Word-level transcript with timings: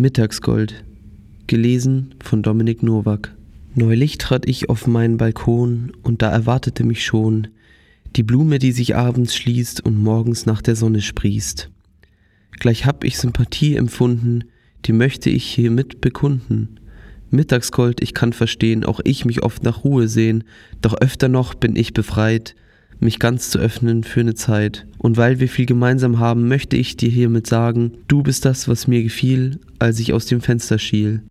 Mittagsgold. 0.00 0.84
Gelesen 1.48 2.14
von 2.22 2.44
Dominik 2.44 2.84
Nowak. 2.84 3.34
Neulich 3.74 4.16
trat 4.16 4.48
ich 4.48 4.70
auf 4.70 4.86
meinen 4.86 5.16
Balkon 5.16 5.90
und 6.04 6.22
da 6.22 6.30
erwartete 6.30 6.84
mich 6.84 7.04
schon 7.04 7.48
die 8.14 8.22
Blume, 8.22 8.60
die 8.60 8.70
sich 8.70 8.94
abends 8.94 9.34
schließt 9.34 9.84
und 9.84 9.98
morgens 9.98 10.46
nach 10.46 10.62
der 10.62 10.76
Sonne 10.76 11.00
sprießt. 11.00 11.68
Gleich 12.60 12.86
hab 12.86 13.02
ich 13.02 13.18
Sympathie 13.18 13.74
empfunden, 13.74 14.44
die 14.84 14.92
möchte 14.92 15.30
ich 15.30 15.46
hiermit 15.46 16.00
bekunden. 16.00 16.78
Mittagsgold, 17.30 18.00
ich 18.00 18.14
kann 18.14 18.32
verstehen, 18.32 18.84
auch 18.84 19.00
ich 19.02 19.24
mich 19.24 19.42
oft 19.42 19.64
nach 19.64 19.82
Ruhe 19.82 20.06
sehen, 20.06 20.44
doch 20.80 20.94
öfter 20.94 21.28
noch 21.28 21.54
bin 21.56 21.74
ich 21.74 21.92
befreit, 21.92 22.54
mich 23.00 23.18
ganz 23.18 23.50
zu 23.50 23.58
öffnen 23.58 24.04
für 24.04 24.20
eine 24.20 24.34
Zeit. 24.34 24.86
Und 24.98 25.16
weil 25.16 25.40
wir 25.40 25.48
viel 25.48 25.66
gemeinsam 25.66 26.18
haben, 26.18 26.48
möchte 26.48 26.76
ich 26.76 26.96
dir 26.96 27.10
hiermit 27.10 27.46
sagen, 27.46 27.92
du 28.08 28.22
bist 28.22 28.44
das, 28.44 28.68
was 28.68 28.86
mir 28.86 29.02
gefiel, 29.02 29.60
als 29.78 30.00
ich 30.00 30.12
aus 30.12 30.26
dem 30.26 30.40
Fenster 30.40 30.78
schiel. 30.78 31.22